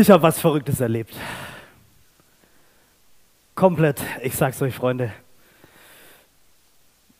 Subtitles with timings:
[0.00, 1.12] Ich habe was Verrücktes erlebt.
[3.56, 5.12] Komplett, ich sag's euch, Freunde.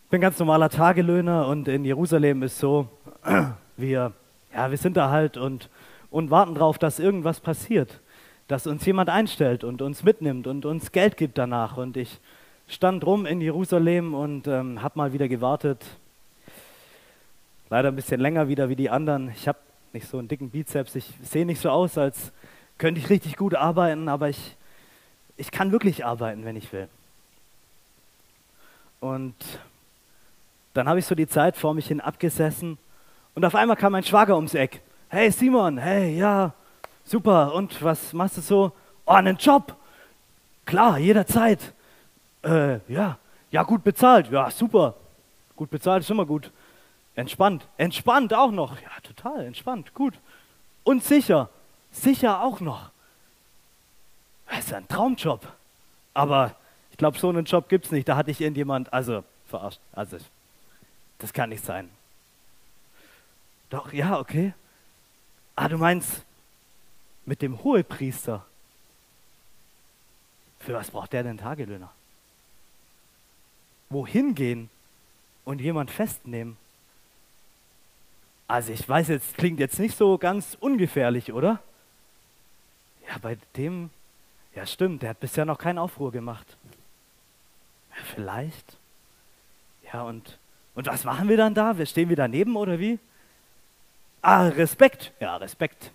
[0.05, 2.87] Ich bin ganz normaler Tagelöhner und in Jerusalem ist so,
[3.77, 4.13] wir,
[4.55, 5.69] ja, wir sind da halt und,
[6.13, 7.99] und warten darauf, dass irgendwas passiert,
[8.47, 11.79] dass uns jemand einstellt und uns mitnimmt und uns Geld gibt danach.
[11.79, 12.21] Und ich
[12.69, 15.85] stand rum in Jerusalem und ähm, habe mal wieder gewartet.
[17.71, 19.31] Leider ein bisschen länger wieder wie die anderen.
[19.31, 19.59] Ich habe
[19.93, 20.95] nicht so einen dicken Bizeps.
[20.95, 22.31] Ich sehe nicht so aus, als
[22.79, 24.57] könnte ich richtig gut arbeiten, aber ich,
[25.37, 26.89] ich kann wirklich arbeiten, wenn ich will.
[29.01, 29.35] Und
[30.75, 32.79] dann habe ich so die Zeit vor mich hin abgesessen
[33.35, 34.81] und auf einmal kam mein Schwager ums Eck.
[35.09, 36.53] Hey Simon, hey, ja,
[37.05, 37.55] super.
[37.55, 38.73] Und was machst du so?
[39.07, 39.77] Oh, einen Job.
[40.65, 41.73] Klar, jederzeit.
[42.43, 43.19] Äh, ja,
[43.51, 44.31] ja, gut bezahlt.
[44.31, 44.95] Ja, super.
[45.57, 46.53] Gut bezahlt ist immer gut.
[47.15, 47.67] Entspannt.
[47.77, 48.81] Entspannt auch noch.
[48.81, 49.95] Ja, total entspannt.
[49.95, 50.15] Gut.
[50.85, 51.49] Und sicher.
[51.91, 52.91] Sicher auch noch.
[54.49, 55.47] Das ist ein Traumjob.
[56.15, 56.55] Aber
[56.91, 58.09] ich glaube, so einen Job gibt es nicht.
[58.09, 59.81] Da hatte ich irgendjemand, also verarscht.
[59.93, 60.19] Also,
[61.19, 61.91] das kann nicht sein.
[63.71, 64.55] Doch, ja, okay.
[65.55, 66.25] Ah, du meinst
[67.27, 68.45] mit dem Hohepriester.
[70.61, 71.93] Für was braucht der denn Tagelöhner?
[73.91, 74.71] Wohin gehen
[75.45, 76.57] und jemand festnehmen?
[78.47, 81.61] Also ich weiß jetzt, klingt jetzt nicht so ganz ungefährlich, oder?
[83.09, 83.91] Ja, bei dem,
[84.55, 86.47] ja stimmt, der hat bisher noch keinen Aufruhr gemacht.
[87.97, 88.77] Ja, vielleicht.
[89.93, 90.39] Ja, und,
[90.75, 91.79] und was machen wir dann da?
[91.79, 92.99] Wir stehen wir daneben oder wie?
[94.21, 95.13] Ah, Respekt.
[95.21, 95.91] Ja, Respekt.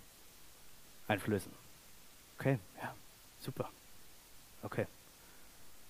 [1.06, 1.52] Einflößen.
[2.38, 2.94] Okay, ja,
[3.40, 3.70] super.
[4.62, 4.86] Okay.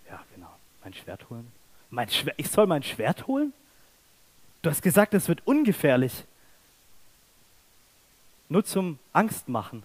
[0.09, 0.53] Ja, genau.
[0.83, 1.51] Mein Schwert holen.
[1.91, 3.53] Mein Schwert, ich soll mein Schwert holen?
[4.61, 6.25] Du hast gesagt, es wird ungefährlich.
[8.49, 9.85] Nur zum Angstmachen.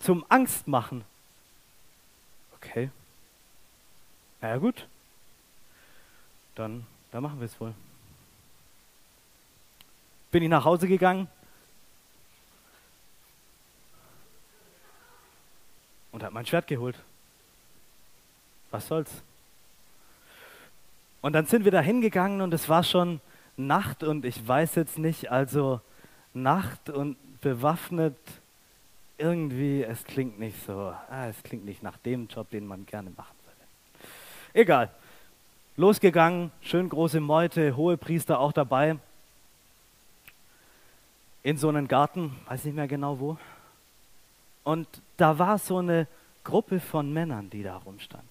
[0.00, 1.04] Zum Angstmachen.
[2.56, 2.90] Okay.
[4.40, 4.86] Na ja, gut.
[6.54, 7.74] Dann, dann machen wir es wohl.
[10.30, 11.28] Bin ich nach Hause gegangen
[16.12, 16.98] und habe mein Schwert geholt.
[18.70, 19.22] Was soll's?
[21.20, 23.20] Und dann sind wir da hingegangen und es war schon
[23.56, 25.80] Nacht und ich weiß jetzt nicht, also
[26.32, 28.16] Nacht und bewaffnet,
[29.20, 33.10] irgendwie, es klingt nicht so, ah, es klingt nicht nach dem Job, den man gerne
[33.10, 34.10] machen würde.
[34.54, 34.90] Egal.
[35.76, 38.96] Losgegangen, schön große Meute, hohe Priester auch dabei.
[41.42, 43.38] In so einen Garten, weiß nicht mehr genau wo.
[44.64, 46.06] Und da war so eine
[46.44, 48.24] Gruppe von Männern, die da rumstand.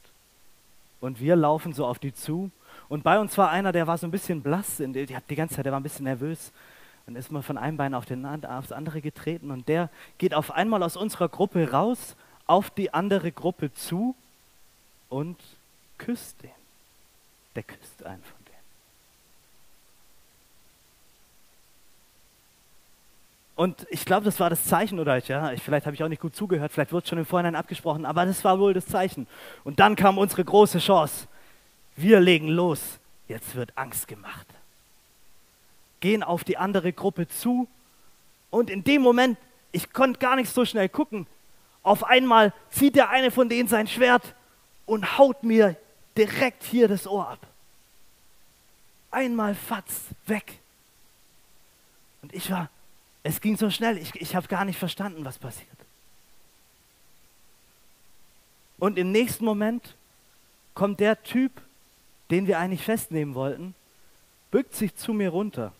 [1.01, 2.51] Und wir laufen so auf die zu.
[2.87, 5.71] Und bei uns war einer, der war so ein bisschen blass, die, ganze Zeit, der
[5.71, 6.51] war ein bisschen nervös.
[7.09, 9.89] Dann ist man von einem Bein auf den, aufs andere getreten und der
[10.19, 12.15] geht auf einmal aus unserer Gruppe raus,
[12.45, 14.15] auf die andere Gruppe zu
[15.09, 15.35] und
[15.97, 16.51] küsst den.
[17.55, 18.57] Der küsst einen von denen.
[23.55, 26.21] Und ich glaube, das war das Zeichen, oder ja, ich, vielleicht habe ich auch nicht
[26.21, 29.25] gut zugehört, vielleicht wird es schon im Vorhinein abgesprochen, aber das war wohl das Zeichen.
[29.63, 31.27] Und dann kam unsere große Chance.
[31.95, 32.99] Wir legen los.
[33.27, 34.45] Jetzt wird Angst gemacht
[35.99, 37.67] gehen auf die andere Gruppe zu
[38.49, 39.37] und in dem Moment,
[39.71, 41.27] ich konnte gar nicht so schnell gucken,
[41.83, 44.35] auf einmal zieht der eine von denen sein Schwert
[44.85, 45.75] und haut mir
[46.17, 47.47] direkt hier das Ohr ab.
[49.11, 50.59] Einmal fatz, weg.
[52.21, 52.69] Und ich war,
[53.23, 55.69] es ging so schnell, ich, ich habe gar nicht verstanden, was passiert.
[58.77, 59.95] Und im nächsten Moment
[60.73, 61.51] kommt der Typ,
[62.31, 63.75] den wir eigentlich festnehmen wollten,
[64.51, 65.73] bückt sich zu mir runter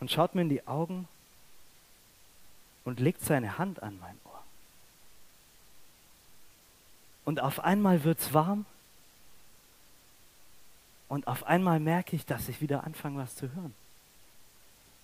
[0.00, 1.08] und schaut mir in die Augen
[2.84, 4.42] und legt seine Hand an mein Ohr.
[7.24, 8.64] Und auf einmal wird es warm
[11.08, 13.74] und auf einmal merke ich, dass ich wieder anfange, was zu hören.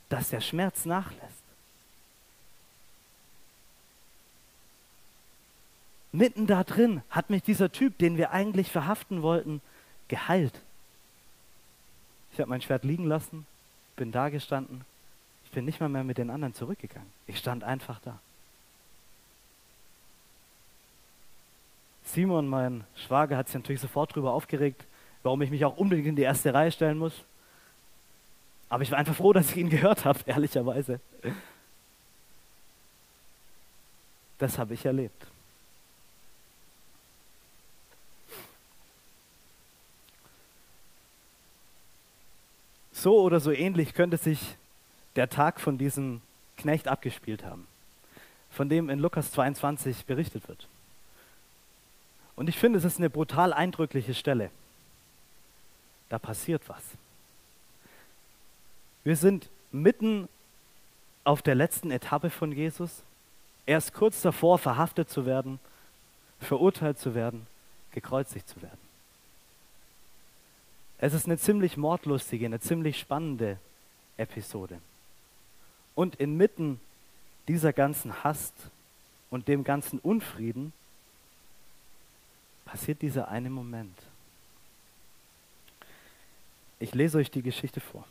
[0.08, 1.42] Dass der Schmerz nachlässt.
[6.12, 9.60] Mitten da drin hat mich dieser Typ, den wir eigentlich verhaften wollten,
[10.06, 10.60] geheilt.
[12.32, 13.46] Ich habe mein Schwert liegen lassen
[13.96, 14.84] bin da gestanden.
[15.44, 17.10] Ich bin nicht mal mehr mit den anderen zurückgegangen.
[17.26, 18.18] Ich stand einfach da.
[22.04, 24.84] Simon, mein Schwager, hat sich natürlich sofort darüber aufgeregt,
[25.22, 27.24] warum ich mich auch unbedingt in die erste Reihe stellen muss.
[28.68, 31.00] Aber ich war einfach froh, dass ich ihn gehört habe, ehrlicherweise.
[34.38, 35.26] Das habe ich erlebt.
[43.04, 44.56] So oder so ähnlich könnte sich
[45.14, 46.22] der Tag von diesem
[46.56, 47.66] Knecht abgespielt haben.
[48.48, 50.68] von dem in Lukas 22 berichtet wird.
[52.34, 54.50] Und ich finde, es ist eine brutal eindrückliche Stelle.
[56.08, 56.82] Da passiert was.
[59.02, 60.28] Wir sind mitten
[61.24, 63.02] auf der letzten Etappe von Jesus.
[63.66, 65.58] Er ist kurz davor, verhaftet zu werden,
[66.40, 67.46] verurteilt zu werden,
[67.90, 68.83] gekreuzigt zu werden.
[70.98, 73.58] Es ist eine ziemlich mordlustige, eine ziemlich spannende
[74.16, 74.78] Episode.
[75.94, 76.80] Und inmitten
[77.48, 78.54] dieser ganzen Hast
[79.30, 80.72] und dem ganzen Unfrieden
[82.64, 83.96] passiert dieser eine Moment.
[86.78, 88.04] Ich lese euch die Geschichte vor.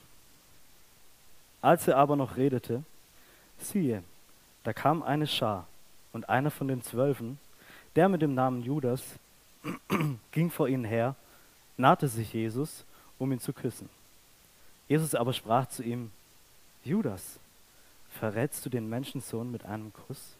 [1.61, 2.83] Als er aber noch redete,
[3.57, 4.03] siehe,
[4.63, 5.67] da kam eine Schar
[6.11, 7.39] und einer von den Zwölfen,
[7.95, 9.03] der mit dem Namen Judas,
[10.31, 11.15] ging vor ihnen her,
[11.77, 12.85] nahte sich Jesus,
[13.19, 13.89] um ihn zu küssen.
[14.87, 16.11] Jesus aber sprach zu ihm,
[16.83, 17.39] Judas,
[18.09, 20.35] verrätst du den Menschensohn mit einem Kuss?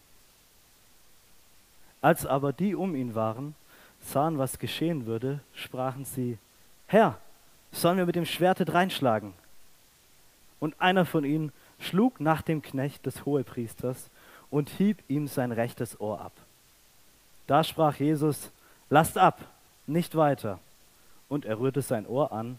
[2.00, 3.54] Als aber die um ihn waren,
[4.00, 6.38] sahen, was geschehen würde, sprachen sie,
[6.86, 7.18] Herr,
[7.72, 9.32] sollen wir mit dem Schwerte dreinschlagen?
[10.60, 14.10] Und einer von ihnen schlug nach dem Knecht des Hohepriesters
[14.50, 16.32] und hieb ihm sein rechtes Ohr ab.
[17.46, 18.50] Da sprach Jesus,
[18.88, 19.40] lasst ab,
[19.86, 20.60] nicht weiter.
[21.28, 22.58] Und er rührte sein Ohr an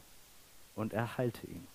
[0.76, 1.68] und er heilte ihn.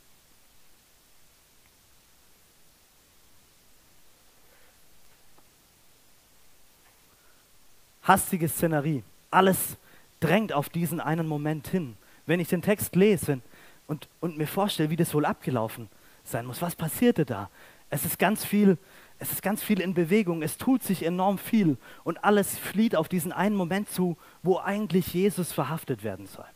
[8.03, 9.03] Hastige Szenerie.
[9.31, 9.77] Alles
[10.21, 11.97] drängt auf diesen einen Moment hin.
[12.27, 13.41] Wenn ich den Text lese
[13.87, 15.89] und, und mir vorstelle, wie das wohl abgelaufen
[16.25, 17.51] sein muss, was passierte da?
[17.89, 18.79] Es ist ganz viel,
[19.19, 23.09] es ist ganz viel in Bewegung, es tut sich enorm viel und alles flieht auf
[23.09, 26.47] diesen einen Moment zu, wo eigentlich Jesus verhaftet werden soll.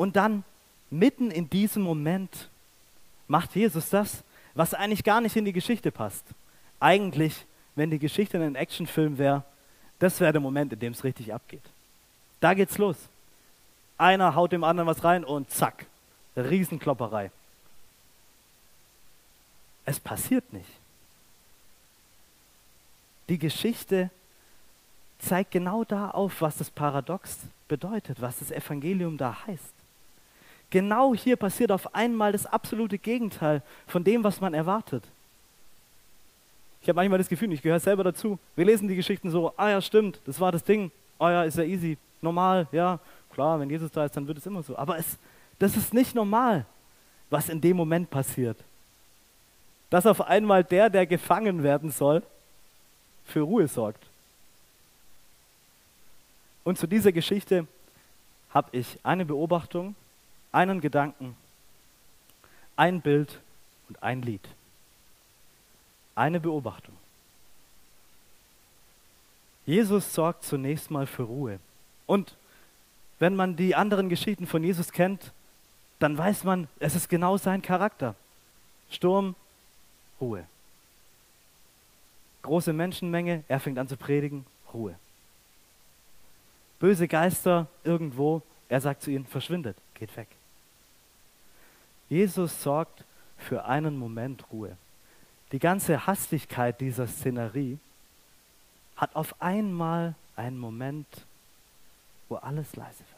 [0.00, 0.44] Und dann
[0.88, 2.48] mitten in diesem Moment
[3.28, 4.24] macht Jesus das,
[4.54, 6.24] was eigentlich gar nicht in die Geschichte passt.
[6.80, 7.44] Eigentlich,
[7.74, 9.44] wenn die Geschichte ein Actionfilm wäre,
[9.98, 11.60] das wäre der Moment, in dem es richtig abgeht.
[12.40, 12.96] Da geht's los.
[13.98, 15.84] Einer haut dem anderen was rein und zack,
[16.34, 17.30] Riesenklopperei.
[19.84, 20.70] Es passiert nicht.
[23.28, 24.08] Die Geschichte
[25.18, 29.79] zeigt genau da auf, was das Paradox bedeutet, was das Evangelium da heißt.
[30.70, 35.04] Genau hier passiert auf einmal das absolute Gegenteil von dem, was man erwartet.
[36.80, 38.38] Ich habe manchmal das Gefühl, ich gehöre selber dazu.
[38.56, 40.90] Wir lesen die Geschichten so, ah ja, stimmt, das war das Ding.
[41.18, 42.98] Ah ja, ist ja easy, normal, ja,
[43.34, 44.76] klar, wenn Jesus da ist, dann wird es immer so.
[44.76, 45.18] Aber es,
[45.58, 46.64] das ist nicht normal,
[47.28, 48.56] was in dem Moment passiert.
[49.90, 52.22] Dass auf einmal der, der gefangen werden soll,
[53.26, 54.04] für Ruhe sorgt.
[56.64, 57.66] Und zu dieser Geschichte
[58.50, 59.94] habe ich eine Beobachtung,
[60.52, 61.36] einen Gedanken,
[62.76, 63.40] ein Bild
[63.88, 64.48] und ein Lied
[66.20, 66.94] eine Beobachtung.
[69.64, 71.58] Jesus sorgt zunächst mal für Ruhe.
[72.06, 72.36] Und
[73.18, 75.32] wenn man die anderen Geschichten von Jesus kennt,
[75.98, 78.14] dann weiß man, es ist genau sein Charakter.
[78.90, 79.34] Sturm,
[80.20, 80.44] Ruhe.
[82.42, 84.44] Große Menschenmenge, er fängt an zu predigen,
[84.74, 84.94] Ruhe.
[86.80, 90.28] Böse Geister irgendwo, er sagt zu ihnen, verschwindet, geht weg.
[92.10, 93.04] Jesus sorgt
[93.38, 94.76] für einen Moment Ruhe
[95.52, 97.78] die ganze Hastigkeit dieser Szenerie
[98.96, 101.06] hat auf einmal einen Moment,
[102.28, 103.08] wo alles leise wird.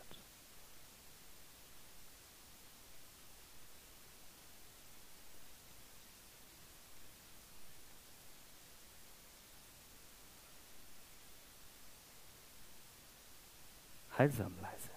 [14.16, 14.90] Heilsam leise.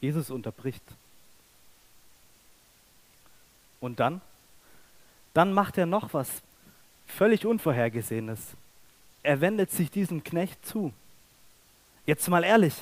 [0.00, 0.82] Jesus unterbricht.
[3.80, 4.20] Und dann
[5.34, 6.42] dann macht er noch was
[7.06, 8.40] völlig Unvorhergesehenes.
[9.22, 10.92] Er wendet sich diesem Knecht zu.
[12.06, 12.74] Jetzt mal ehrlich,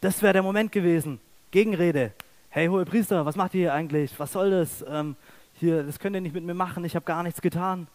[0.00, 1.20] das wäre der Moment gewesen.
[1.50, 2.12] Gegenrede.
[2.50, 4.18] Hey, hohe Priester, was macht ihr hier eigentlich?
[4.18, 4.84] Was soll das?
[4.88, 5.16] Ähm,
[5.54, 7.88] hier, das könnt ihr nicht mit mir machen, ich habe gar nichts getan.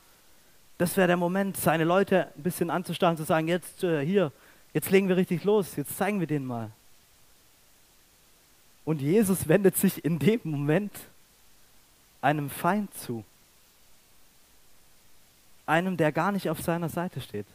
[0.77, 4.31] Das wäre der Moment, seine Leute ein bisschen anzustarren, zu sagen, jetzt äh, hier,
[4.74, 6.72] jetzt legen wir richtig los, jetzt zeigen wir denen mal.
[8.83, 10.91] Und Jesus wendet sich in dem Moment
[12.24, 13.24] einem Feind zu
[15.65, 17.46] einem, der gar nicht auf seiner Seite steht.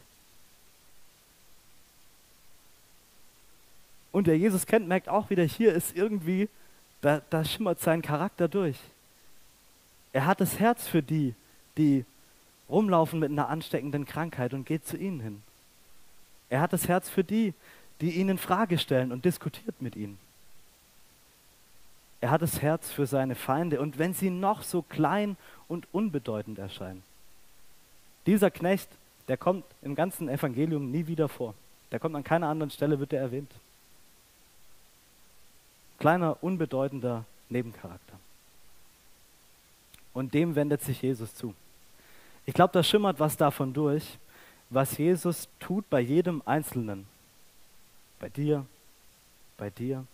[4.11, 6.49] Und der Jesus kennt, merkt auch wieder, hier ist irgendwie,
[7.01, 8.77] da, da schimmert sein Charakter durch.
[10.13, 11.35] Er hat das Herz für die,
[11.77, 12.05] die
[12.69, 15.43] rumlaufen mit einer ansteckenden Krankheit und geht zu ihnen hin.
[16.49, 17.53] Er hat das Herz für die,
[18.01, 20.17] die ihn in Frage stellen und diskutiert mit ihnen.
[22.21, 26.59] Er hat das Herz für seine Feinde und wenn sie noch so klein und unbedeutend
[26.59, 27.03] erscheinen.
[28.25, 28.89] Dieser Knecht,
[29.27, 31.53] der kommt im ganzen Evangelium nie wieder vor.
[31.91, 33.51] Der kommt an keiner anderen Stelle, wird er erwähnt.
[35.97, 38.19] Kleiner, unbedeutender Nebencharakter.
[40.13, 41.53] Und dem wendet sich Jesus zu.
[42.45, 44.17] Ich glaube, da schimmert was davon durch,
[44.69, 47.07] was Jesus tut bei jedem Einzelnen.
[48.19, 48.65] Bei dir,
[49.57, 50.05] bei dir.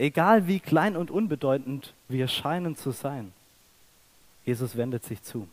[0.00, 3.32] Egal wie klein und unbedeutend wir scheinen zu sein,
[4.46, 5.46] Jesus wendet sich zu.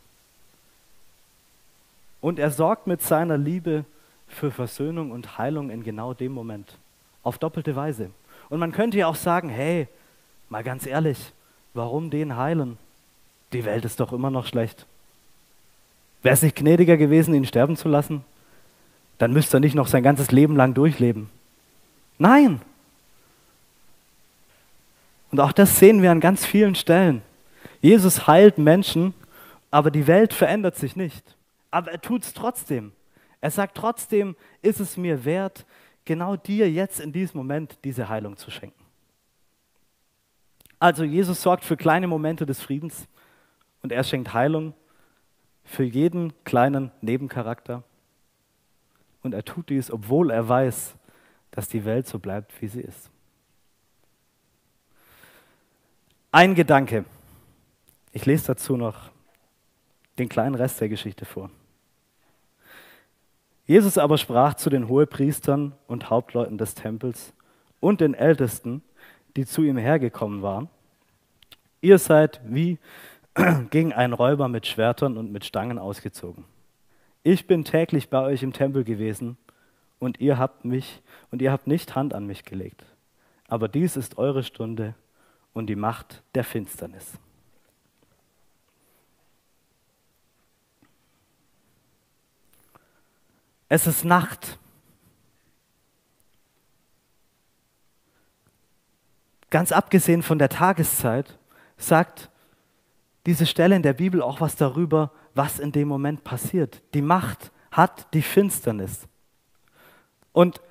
[2.21, 3.83] Und er sorgt mit seiner Liebe
[4.25, 6.77] für Versöhnung und Heilung in genau dem Moment.
[7.23, 8.09] Auf doppelte Weise.
[8.47, 9.89] Und man könnte ja auch sagen, hey,
[10.47, 11.33] mal ganz ehrlich,
[11.73, 12.77] warum den heilen?
[13.51, 14.85] Die Welt ist doch immer noch schlecht.
[16.23, 18.23] Wäre es nicht gnädiger gewesen, ihn sterben zu lassen?
[19.17, 21.29] Dann müsste er nicht noch sein ganzes Leben lang durchleben.
[22.17, 22.61] Nein!
[25.31, 27.21] Und auch das sehen wir an ganz vielen Stellen.
[27.81, 29.13] Jesus heilt Menschen,
[29.71, 31.35] aber die Welt verändert sich nicht.
[31.71, 32.93] Aber er tut es trotzdem.
[33.41, 35.65] Er sagt trotzdem, ist es mir wert,
[36.05, 38.83] genau dir jetzt in diesem Moment diese Heilung zu schenken.
[40.79, 43.07] Also Jesus sorgt für kleine Momente des Friedens
[43.81, 44.73] und er schenkt Heilung
[45.63, 47.83] für jeden kleinen Nebencharakter.
[49.21, 50.95] Und er tut dies, obwohl er weiß,
[51.51, 53.11] dass die Welt so bleibt, wie sie ist.
[56.31, 57.05] Ein Gedanke.
[58.11, 59.11] Ich lese dazu noch
[60.19, 61.49] den kleinen Rest der Geschichte vor.
[63.65, 67.33] Jesus aber sprach zu den Hohepriestern und Hauptleuten des Tempels
[67.79, 68.83] und den Ältesten,
[69.37, 70.67] die zu ihm hergekommen waren,
[71.79, 72.77] ihr seid wie
[73.69, 76.43] gegen einen Räuber mit Schwertern und mit Stangen ausgezogen.
[77.23, 79.37] Ich bin täglich bei euch im Tempel gewesen
[79.97, 82.83] und ihr habt mich und ihr habt nicht Hand an mich gelegt.
[83.47, 84.93] Aber dies ist eure Stunde
[85.57, 87.13] und die Macht der Finsternis.
[93.69, 94.59] Es ist Nacht.
[99.49, 101.37] Ganz abgesehen von der Tageszeit
[101.77, 102.29] sagt
[103.25, 106.81] diese Stelle in der Bibel auch was darüber, was in dem Moment passiert.
[106.93, 109.07] Die Macht hat die Finsternis.
[110.31, 110.61] Und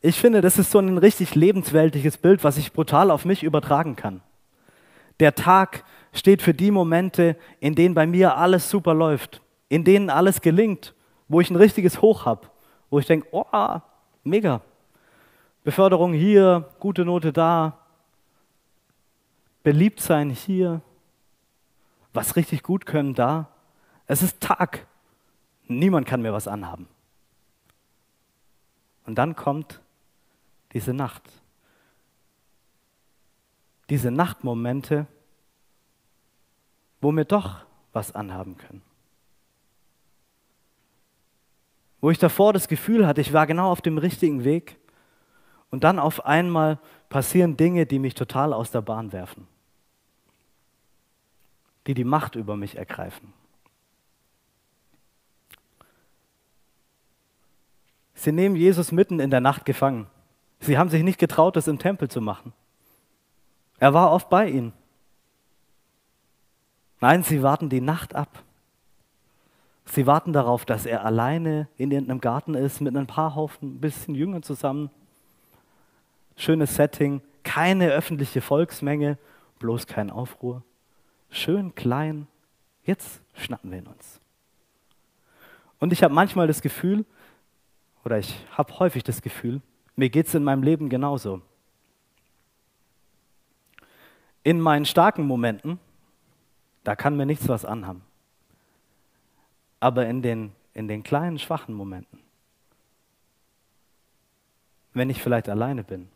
[0.00, 3.96] ich finde, das ist so ein richtig lebensweltliches Bild, was ich brutal auf mich übertragen
[3.96, 4.20] kann.
[5.20, 10.10] Der Tag steht für die Momente, in denen bei mir alles super läuft, in denen
[10.10, 10.94] alles gelingt,
[11.28, 12.48] wo ich ein richtiges Hoch habe,
[12.90, 13.80] wo ich denke, oh,
[14.24, 14.60] mega.
[15.64, 17.78] Beförderung hier, gute Note da,
[19.62, 20.80] beliebt sein hier,
[22.12, 23.48] was richtig gut können da.
[24.06, 24.86] Es ist Tag.
[25.68, 26.88] Niemand kann mir was anhaben.
[29.06, 29.80] Und dann kommt
[30.72, 31.22] diese Nacht.
[33.90, 35.06] Diese Nachtmomente,
[37.00, 38.82] wo wir doch was anhaben können.
[42.00, 44.78] Wo ich davor das Gefühl hatte, ich war genau auf dem richtigen Weg
[45.70, 49.46] und dann auf einmal passieren Dinge, die mich total aus der Bahn werfen
[51.86, 53.32] die die Macht über mich ergreifen.
[58.14, 60.06] Sie nehmen Jesus mitten in der Nacht gefangen.
[60.60, 62.52] Sie haben sich nicht getraut, das im Tempel zu machen.
[63.82, 64.72] Er war oft bei ihnen.
[67.00, 68.42] Nein, sie warten die Nacht ab.
[69.84, 73.80] Sie warten darauf, dass er alleine in irgendeinem Garten ist, mit ein paar Haufen, ein
[73.80, 74.90] bisschen Jüngern zusammen.
[76.36, 79.18] Schönes Setting, keine öffentliche Volksmenge,
[79.58, 80.62] bloß kein Aufruhr
[81.32, 82.28] schön klein,
[82.84, 84.20] jetzt schnappen wir ihn uns.
[85.80, 87.04] Und ich habe manchmal das Gefühl,
[88.04, 89.60] oder ich habe häufig das Gefühl,
[89.96, 91.42] mir geht es in meinem Leben genauso.
[94.44, 95.78] In meinen starken Momenten,
[96.84, 98.02] da kann mir nichts was anhaben.
[99.80, 102.18] Aber in den, in den kleinen, schwachen Momenten,
[104.94, 106.08] wenn ich vielleicht alleine bin,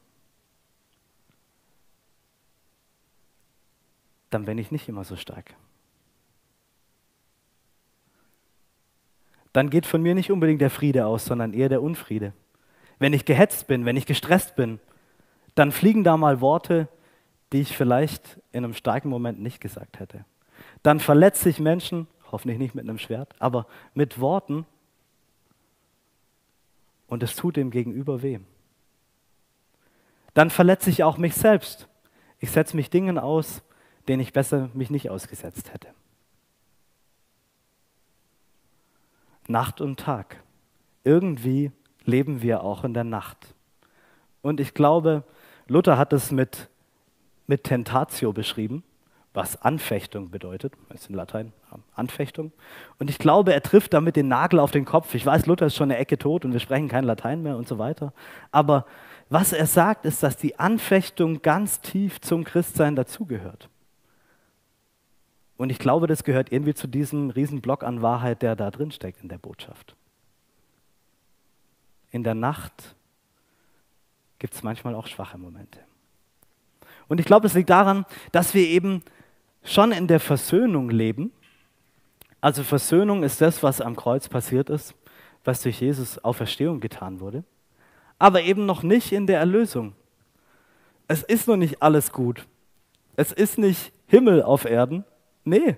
[4.31, 5.55] dann bin ich nicht immer so stark.
[9.53, 12.35] Dann geht von mir nicht unbedingt der Friede aus, sondern eher der Unfriede.
[12.99, 14.81] Wenn ich gehetzt bin, wenn ich gestresst bin,
[15.55, 16.89] dann fliegen da mal Worte,
[17.53, 20.25] die ich vielleicht in einem starken Moment nicht gesagt hätte.
[20.83, 24.67] Dann verletze ich Menschen, hoffentlich nicht mit einem Schwert, aber mit Worten
[27.07, 28.41] und es tut dem Gegenüber weh.
[30.35, 31.89] Dann verletze ich auch mich selbst.
[32.39, 33.63] Ich setze mich Dingen aus,
[34.09, 35.89] den ich besser mich nicht ausgesetzt hätte.
[39.49, 40.43] Nacht und Tag.
[41.05, 41.71] Irgendwie
[42.05, 43.55] leben wir auch in der Nacht.
[44.43, 45.25] Und ich glaube,
[45.69, 46.69] Luther hat es mit,
[47.47, 48.83] mit Tentatio beschrieben.
[49.37, 50.73] was Anfechtung bedeutet.
[50.89, 51.53] Das ist in Latein
[51.95, 52.53] Anfechtung.
[52.99, 55.15] Und ich glaube, er trifft damit den Nagel auf den Kopf.
[55.15, 57.69] Ich weiß, Luther ist schon eine Ecke tot und wir sprechen kein Latein mehr und
[57.69, 58.15] so weiter.
[58.51, 58.87] Aber
[59.29, 63.69] was er sagt, ist, dass die Anfechtung ganz tief zum Christsein dazugehört.
[65.59, 69.23] Und ich glaube, das gehört irgendwie zu diesem Riesenblock an Wahrheit, der da drin steckt
[69.23, 69.97] in der Botschaft.
[72.11, 72.95] In der Nacht
[74.39, 75.81] gibt es manchmal auch schwache Momente.
[77.09, 79.03] Und ich glaube, es liegt daran, dass wir eben
[79.63, 81.33] schon in der Versöhnung leben.
[82.41, 84.95] Also Versöhnung ist das, was am Kreuz passiert ist,
[85.45, 87.45] was durch Jesus Auferstehung getan wurde,
[88.19, 89.95] aber eben noch nicht in der Erlösung.
[91.09, 92.47] Es ist noch nicht alles gut.
[93.17, 95.05] Es ist nicht Himmel auf Erden.
[95.45, 95.77] Nee.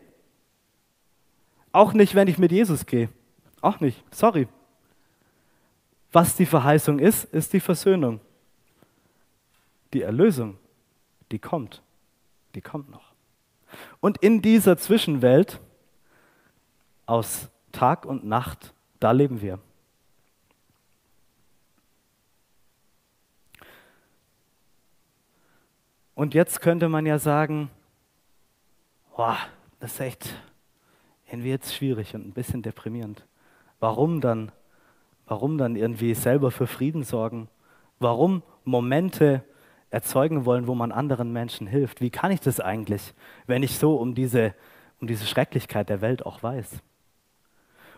[1.73, 3.08] Auch nicht, wenn ich mit Jesus gehe.
[3.61, 4.02] Auch nicht.
[4.11, 4.49] Sorry.
[6.12, 8.20] Was die Verheißung ist, ist die Versöhnung.
[9.92, 10.58] Die Erlösung,
[11.30, 11.82] die kommt.
[12.54, 13.12] Die kommt noch.
[14.00, 15.61] Und in dieser Zwischenwelt
[17.06, 19.58] aus Tag und Nacht, da leben wir.
[26.14, 27.70] Und jetzt könnte man ja sagen,
[29.14, 29.38] boah,
[29.78, 30.35] das ist echt
[31.30, 33.25] irgendwie jetzt schwierig und ein bisschen deprimierend.
[33.78, 34.50] Warum dann,
[35.26, 37.49] warum dann irgendwie selber für Frieden sorgen?
[38.00, 39.44] Warum Momente
[39.90, 42.00] erzeugen wollen, wo man anderen Menschen hilft.
[42.00, 43.14] Wie kann ich das eigentlich,
[43.47, 44.54] wenn ich so um diese,
[45.00, 46.83] um diese Schrecklichkeit der Welt auch weiß?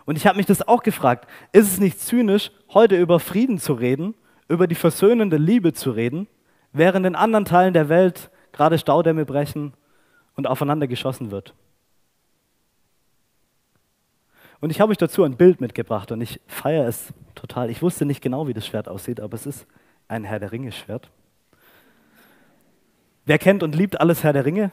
[0.05, 3.73] Und ich habe mich das auch gefragt, ist es nicht zynisch, heute über Frieden zu
[3.73, 4.15] reden,
[4.47, 6.27] über die versöhnende Liebe zu reden,
[6.73, 9.73] während in anderen Teilen der Welt gerade Staudämme brechen
[10.35, 11.53] und aufeinander geschossen wird?
[14.59, 17.69] Und ich habe euch dazu ein Bild mitgebracht und ich feiere es total.
[17.69, 19.67] Ich wusste nicht genau, wie das Schwert aussieht, aber es ist
[20.07, 21.09] ein Herr der Ringe Schwert.
[23.25, 24.71] Wer kennt und liebt alles Herr der Ringe?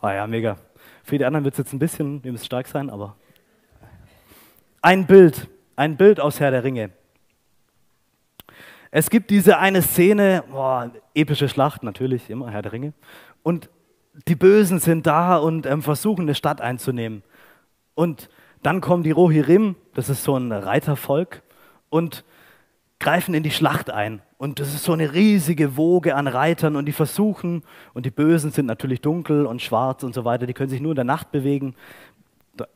[0.00, 0.56] Ah ja, mega.
[1.04, 3.16] Für die anderen wird es jetzt ein bisschen, ihr müsst stark sein, aber.
[4.80, 6.90] Ein Bild, ein Bild aus Herr der Ringe.
[8.90, 12.94] Es gibt diese eine Szene, boah, epische Schlacht, natürlich, immer Herr der Ringe.
[13.42, 13.68] Und
[14.26, 17.22] die Bösen sind da und ähm, versuchen, eine Stadt einzunehmen.
[17.94, 18.30] Und
[18.62, 21.42] dann kommen die Rohirrim, das ist so ein Reitervolk,
[21.90, 22.24] und
[23.00, 24.22] greifen in die Schlacht ein.
[24.38, 27.62] Und das ist so eine riesige Woge an Reitern und die versuchen,
[27.94, 30.92] und die Bösen sind natürlich dunkel und schwarz und so weiter, die können sich nur
[30.92, 31.74] in der Nacht bewegen.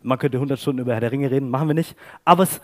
[0.03, 1.97] Man könnte 100 Stunden über Herr der Ringe reden, machen wir nicht.
[2.25, 2.61] Aber es,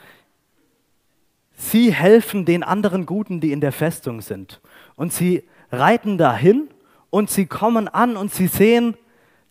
[1.52, 4.60] sie helfen den anderen Guten, die in der Festung sind.
[4.94, 6.68] Und sie reiten dahin
[7.10, 8.96] und sie kommen an und sie sehen,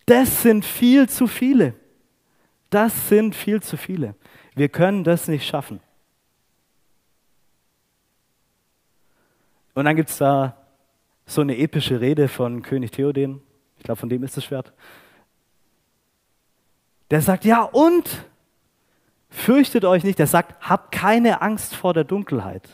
[0.05, 1.73] das sind viel zu viele.
[2.69, 4.15] Das sind viel zu viele.
[4.55, 5.79] Wir können das nicht schaffen.
[9.77, 10.57] Und dann gibt es da
[11.27, 13.43] so eine epische Rede von König Theoden.
[13.77, 14.73] Ich glaube, von dem ist das Schwert.
[17.11, 18.25] Der sagt, ja und?
[19.29, 20.17] Fürchtet euch nicht.
[20.17, 22.67] Der sagt, habt keine Angst vor der Dunkelheit.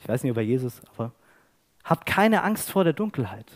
[0.00, 1.12] Ich weiß nicht über Jesus, aber
[1.84, 3.46] habt keine Angst vor der Dunkelheit.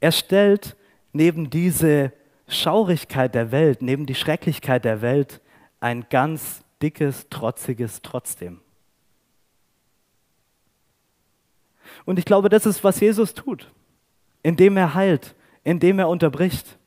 [0.00, 0.76] Er stellt
[1.12, 2.14] neben diese
[2.48, 5.42] Schaurigkeit der Welt, neben die Schrecklichkeit der Welt
[5.78, 8.62] ein ganz dickes, trotziges Trotzdem.
[12.06, 13.70] Und ich glaube, das ist, was Jesus tut,
[14.42, 16.78] indem er heilt, indem er unterbricht.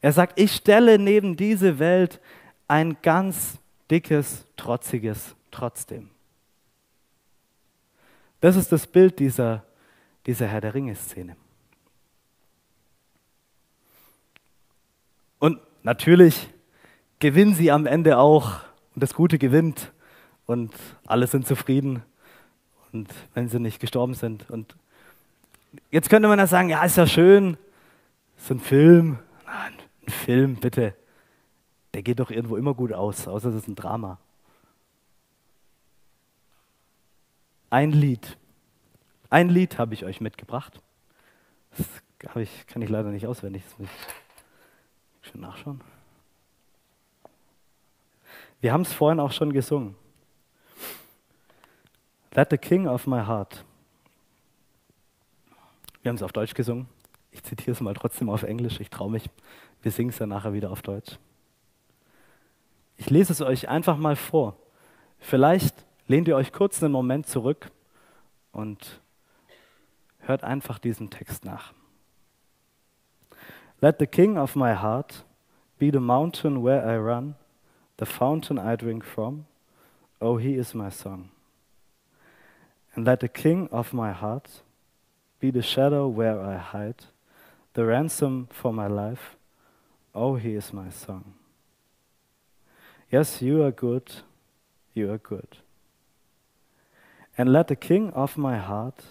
[0.00, 2.20] Er sagt, ich stelle neben diese Welt
[2.68, 3.58] ein ganz
[3.90, 6.10] dickes, trotziges Trotzdem.
[8.40, 9.64] Das ist das Bild dieser,
[10.26, 11.36] dieser Herr der Ringe-Szene.
[15.38, 16.48] Und natürlich
[17.20, 18.60] gewinnen sie am Ende auch
[18.94, 19.92] und das Gute gewinnt
[20.46, 20.74] und
[21.06, 22.02] alle sind zufrieden
[22.94, 24.48] und wenn sie nicht gestorben sind.
[24.50, 24.76] Und
[25.90, 27.56] jetzt könnte man ja sagen, ja, ist ja schön,
[28.38, 29.18] so ein Film.
[29.44, 29.74] Nein,
[30.06, 30.94] ein Film, bitte.
[31.92, 34.18] Der geht doch irgendwo immer gut aus, außer es ist ein Drama.
[37.70, 38.38] Ein Lied.
[39.30, 40.80] Ein Lied habe ich euch mitgebracht.
[41.76, 41.86] Das
[42.36, 43.64] ich, kann ich leider nicht auswendig.
[43.64, 43.88] Das muss
[45.22, 45.80] ich schon nachschauen.
[48.60, 49.96] Wir haben es vorhin auch schon gesungen.
[52.34, 53.64] Let the King of my heart.
[56.02, 56.88] Wir haben es auf Deutsch gesungen.
[57.30, 58.80] Ich zitiere es mal trotzdem auf Englisch.
[58.80, 59.30] Ich traue mich.
[59.82, 61.18] Wir singen es dann nachher wieder auf Deutsch.
[62.96, 64.56] Ich lese es euch einfach mal vor.
[65.18, 65.74] Vielleicht
[66.08, 67.70] lehnt ihr euch kurz einen Moment zurück
[68.52, 69.00] und
[70.20, 71.72] hört einfach diesen Text nach.
[73.80, 75.24] Let the King of my heart
[75.78, 77.36] be the mountain where I run,
[77.98, 79.46] the fountain I drink from.
[80.20, 81.30] Oh, he is my song.
[82.94, 84.62] And let the King of my heart
[85.40, 87.04] be the shadow where I hide,
[87.74, 89.36] the ransom for my life.
[90.14, 91.34] Oh, he is my song.
[93.10, 94.10] Yes, you are good,
[94.94, 95.58] you are good.
[97.36, 99.04] And let the king of my heart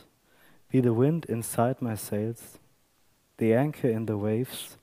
[0.71, 2.57] be the wind inside my sails,
[3.37, 4.77] the anchor in the waves.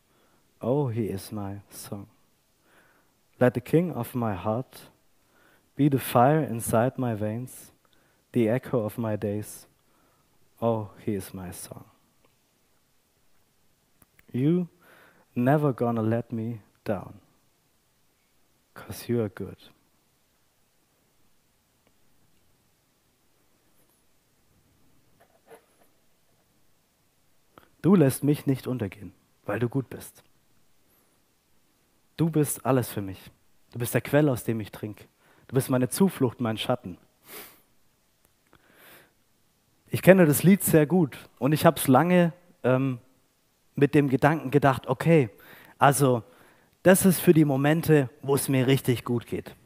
[0.60, 2.06] Oh, he is my song.
[3.40, 4.82] Let the king of my heart
[5.74, 7.72] be the fire inside my veins,
[8.32, 9.66] the echo of my days.
[10.60, 11.84] Oh, he is my song.
[14.32, 14.68] You
[15.34, 17.14] never gonna let me down,
[18.74, 19.56] cause you are good.
[27.82, 29.12] Du lässt mich nicht untergehen,
[29.46, 30.22] weil du gut bist.
[32.18, 33.30] Du bist alles für mich.
[33.72, 35.06] Du bist der Quell, aus dem ich trinke.
[35.48, 36.98] Du bist meine Zuflucht, mein Schatten.
[39.92, 43.00] Ich kenne das Lied sehr gut und ich habe es lange ähm,
[43.74, 45.30] mit dem Gedanken gedacht, okay,
[45.78, 46.22] also
[46.84, 49.56] das ist für die Momente, wo es mir richtig gut geht.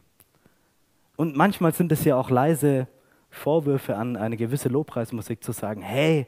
[1.16, 2.88] Und manchmal sind es ja auch leise
[3.28, 6.26] Vorwürfe an eine gewisse Lobpreismusik zu sagen, hey,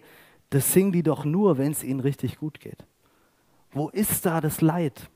[0.51, 2.85] das singen die doch nur, wenn es ihnen richtig gut geht.
[3.73, 5.09] Wo ist da das Leid?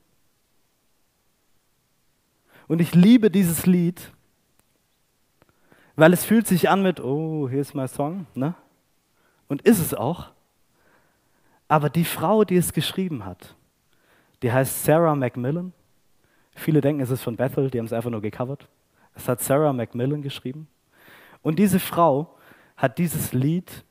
[2.66, 4.10] Und ich liebe dieses Lied,
[5.96, 8.54] weil es fühlt sich an mit, oh, hier ist mein Song, ne?
[9.50, 10.28] Und ist es auch.
[11.66, 13.56] Aber die Frau, die es geschrieben hat,
[14.42, 15.72] die heißt Sarah Macmillan.
[16.54, 18.68] Viele denken, es ist von Bethel, die haben es einfach nur gecovert.
[19.16, 20.68] Es hat Sarah Macmillan geschrieben.
[21.42, 22.38] Und diese Frau
[22.76, 23.84] hat dieses Lied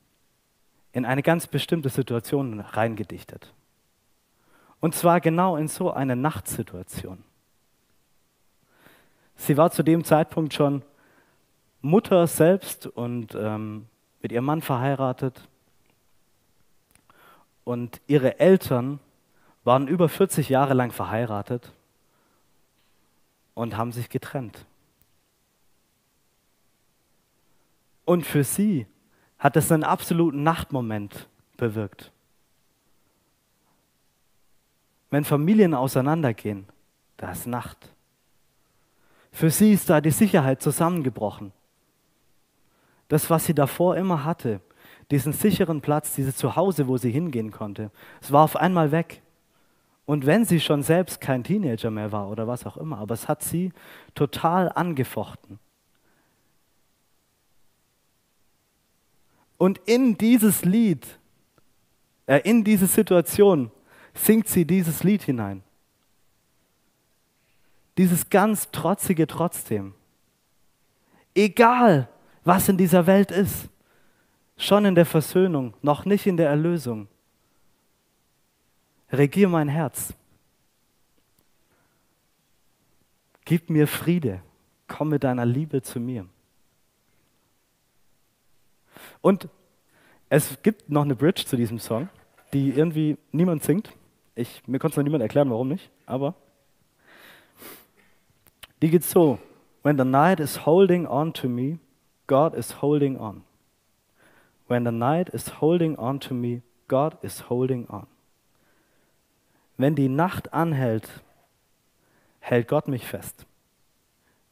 [0.93, 3.53] in eine ganz bestimmte Situation reingedichtet.
[4.79, 7.21] Und zwar genau in so eine Nachtsituation.
[9.35, 10.83] Sie war zu dem Zeitpunkt schon
[11.81, 13.87] Mutter selbst und ähm,
[14.21, 15.47] mit ihrem Mann verheiratet.
[17.63, 18.99] Und ihre Eltern
[19.63, 21.71] waren über 40 Jahre lang verheiratet
[23.53, 24.65] und haben sich getrennt.
[28.05, 28.87] Und für sie
[29.37, 31.27] hat es einen absoluten Nachtmoment
[31.57, 32.11] bewirkt.
[35.11, 36.65] Wenn Familien auseinandergehen,
[37.17, 37.93] da ist Nacht.
[39.31, 41.51] Für sie ist da die Sicherheit zusammengebrochen.
[43.09, 44.61] Das, was sie davor immer hatte,
[45.11, 47.91] diesen sicheren Platz, dieses Zuhause, wo sie hingehen konnte,
[48.21, 49.21] es war auf einmal weg.
[50.05, 53.27] Und wenn sie schon selbst kein Teenager mehr war oder was auch immer, aber es
[53.27, 53.73] hat sie
[54.15, 55.59] total angefochten.
[59.57, 61.05] Und in dieses Lied,
[62.27, 63.71] äh, in diese Situation
[64.13, 65.63] singt sie dieses Lied hinein.
[67.97, 69.93] Dieses ganz trotzige trotzdem.
[71.35, 72.07] Egal,
[72.49, 73.69] was in dieser Welt ist,
[74.57, 77.07] schon in der Versöhnung, noch nicht in der Erlösung.
[79.11, 80.15] Regier mein Herz.
[83.45, 84.41] Gib mir Friede.
[84.87, 86.25] Komm mit deiner Liebe zu mir.
[89.21, 89.47] Und
[90.29, 92.09] es gibt noch eine Bridge zu diesem Song,
[92.51, 93.91] die irgendwie niemand singt.
[94.33, 96.33] Ich, mir konnte es noch niemand erklären, warum nicht, aber
[98.81, 99.37] die geht so.
[99.83, 101.77] When the night is holding on to me,
[102.29, 103.43] God is holding on.
[104.67, 108.05] When the night is holding on to me, God is holding on.
[109.77, 111.09] Wenn die Nacht anhält,
[112.39, 113.47] hält Gott mich fest.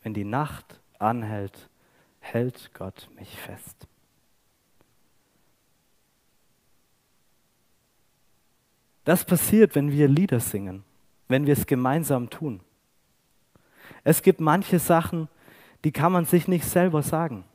[0.02, 1.70] Wenn die Nacht anhält,
[2.20, 3.88] hält Gott mich fest.
[9.06, 10.84] Das passiert, wenn wir Lieder singen,
[11.28, 12.60] wenn wir es gemeinsam tun.
[14.04, 15.30] Es gibt manche Sachen,
[15.84, 17.46] die kann man sich nicht selber sagen.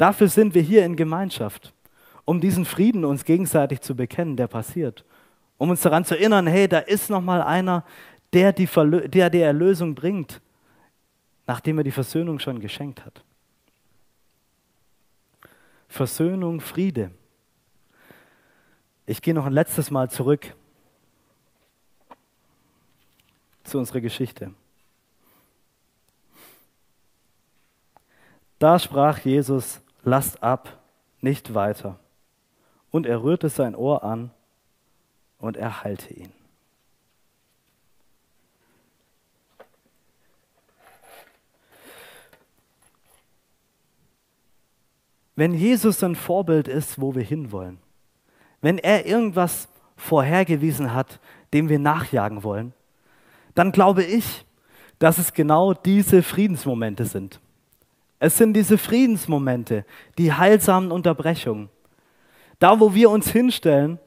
[0.00, 1.74] Dafür sind wir hier in Gemeinschaft,
[2.24, 5.04] um diesen Frieden uns gegenseitig zu bekennen, der passiert.
[5.58, 7.84] Um uns daran zu erinnern, hey, da ist noch mal einer,
[8.32, 8.66] der die,
[9.08, 10.40] der die Erlösung bringt,
[11.46, 13.22] nachdem er die Versöhnung schon geschenkt hat.
[15.86, 17.10] Versöhnung, Friede.
[19.04, 20.54] Ich gehe noch ein letztes Mal zurück
[23.64, 24.54] zu unserer Geschichte.
[28.58, 30.78] Da sprach Jesus, lasst ab,
[31.20, 31.98] nicht weiter.
[32.90, 34.30] Und er rührte sein Ohr an
[35.38, 36.32] und er heilte ihn.
[45.36, 47.78] Wenn Jesus ein Vorbild ist, wo wir hinwollen,
[48.60, 51.18] wenn er irgendwas vorhergewiesen hat,
[51.54, 52.74] dem wir nachjagen wollen,
[53.54, 54.44] dann glaube ich,
[54.98, 57.40] dass es genau diese Friedensmomente sind.
[58.20, 59.84] Es sind diese Friedensmomente,
[60.18, 61.70] die heilsamen Unterbrechungen.
[62.58, 63.98] Da, wo wir uns hinstellen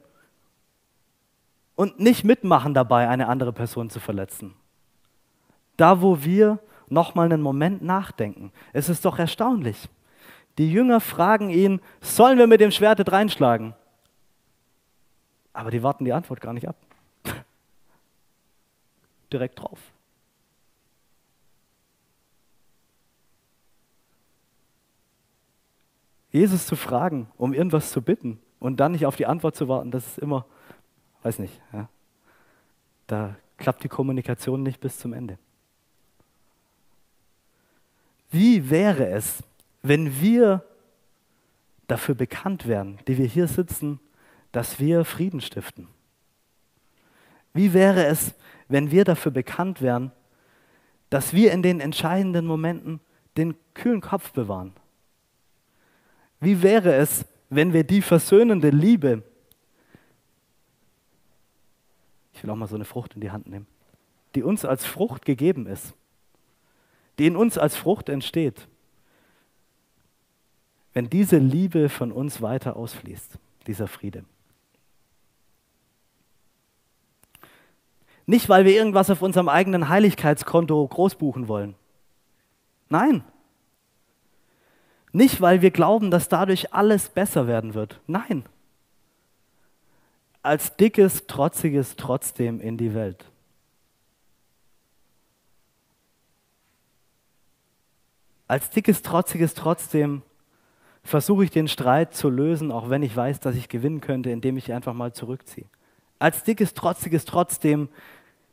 [1.74, 4.54] und nicht mitmachen dabei, eine andere Person zu verletzen.
[5.76, 8.52] Da, wo wir nochmal einen Moment nachdenken.
[8.72, 9.88] Es ist doch erstaunlich.
[10.58, 13.74] Die Jünger fragen ihn, sollen wir mit dem Schwert reinschlagen?
[15.52, 16.76] Aber die warten die Antwort gar nicht ab.
[19.32, 19.93] Direkt drauf.
[26.34, 29.92] Jesus zu fragen, um irgendwas zu bitten und dann nicht auf die Antwort zu warten,
[29.92, 30.44] das ist immer,
[31.22, 31.88] weiß nicht, ja.
[33.06, 35.38] da klappt die Kommunikation nicht bis zum Ende.
[38.32, 39.44] Wie wäre es,
[39.82, 40.64] wenn wir
[41.86, 44.00] dafür bekannt werden, die wir hier sitzen,
[44.50, 45.86] dass wir Frieden stiften?
[47.52, 48.34] Wie wäre es,
[48.66, 50.10] wenn wir dafür bekannt wären,
[51.10, 52.98] dass wir in den entscheidenden Momenten
[53.36, 54.72] den kühlen Kopf bewahren?
[56.44, 59.22] Wie wäre es, wenn wir die versöhnende Liebe,
[62.34, 63.66] ich will auch mal so eine Frucht in die Hand nehmen,
[64.34, 65.94] die uns als Frucht gegeben ist,
[67.18, 68.68] die in uns als Frucht entsteht,
[70.92, 74.24] wenn diese Liebe von uns weiter ausfließt, dieser Friede.
[78.26, 81.74] Nicht, weil wir irgendwas auf unserem eigenen Heiligkeitskonto großbuchen wollen.
[82.88, 83.24] Nein.
[85.14, 88.00] Nicht, weil wir glauben, dass dadurch alles besser werden wird.
[88.08, 88.44] Nein.
[90.42, 93.24] Als dickes, trotziges trotzdem in die Welt.
[98.48, 100.22] Als dickes, trotziges trotzdem
[101.04, 104.56] versuche ich den Streit zu lösen, auch wenn ich weiß, dass ich gewinnen könnte, indem
[104.56, 105.66] ich einfach mal zurückziehe.
[106.18, 107.88] Als dickes, trotziges trotzdem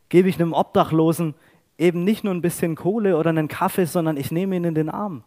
[0.09, 1.33] gebe ich einem Obdachlosen
[1.79, 4.89] eben nicht nur ein bisschen Kohle oder einen Kaffee, sondern ich nehme ihn in den
[4.91, 5.23] Arm.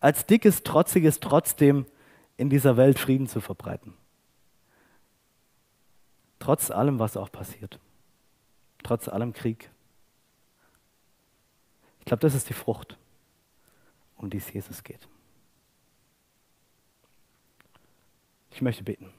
[0.00, 1.86] Als dickes, trotziges trotzdem
[2.36, 3.94] in dieser Welt Frieden zu verbreiten.
[6.38, 7.80] Trotz allem, was auch passiert.
[8.82, 9.70] Trotz allem Krieg.
[11.98, 12.96] Ich glaube, das ist die Frucht,
[14.16, 15.08] um die es Jesus geht.
[18.52, 19.12] Ich möchte beten.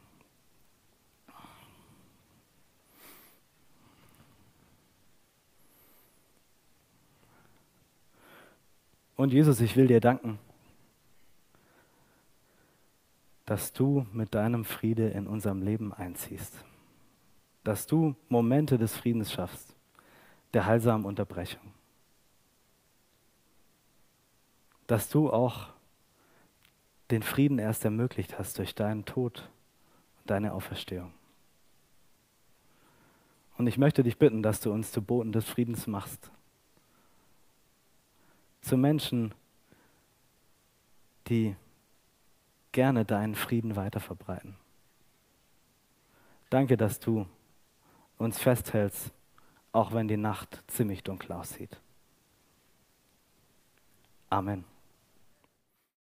[9.16, 10.40] Und Jesus, ich will dir danken,
[13.50, 16.64] dass du mit deinem Friede in unserem Leben einziehst.
[17.64, 19.76] Dass du Momente des Friedens schaffst,
[20.54, 21.74] der heilsamen Unterbrechung.
[24.86, 25.70] Dass du auch
[27.10, 29.50] den Frieden erst ermöglicht hast durch deinen Tod
[30.20, 31.12] und deine Auferstehung.
[33.58, 36.30] Und ich möchte dich bitten, dass du uns zu Boten des Friedens machst
[38.62, 39.34] zu Menschen,
[41.30, 41.56] die
[42.72, 44.56] gerne deinen Frieden weiter verbreiten.
[46.50, 47.28] Danke, dass du
[48.18, 49.12] uns festhältst,
[49.72, 51.80] auch wenn die Nacht ziemlich dunkel aussieht.
[54.30, 54.66] Amen.